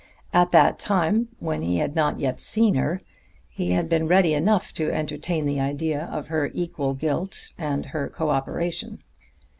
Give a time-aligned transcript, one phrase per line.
[0.33, 2.99] At that time, when he had not yet seen her,
[3.47, 8.09] he had been ready enough to entertain the idea of her equal guilt and her
[8.09, 8.97] coöperation.